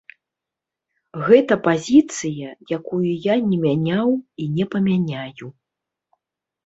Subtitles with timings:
[1.27, 3.03] Гэта пазіцыя, якую
[3.33, 4.09] я не мяняў
[4.45, 5.45] і не памяняю.